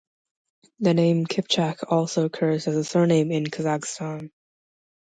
[0.79, 4.31] The name Kipchak also occurs as a surname in Kazakhstan.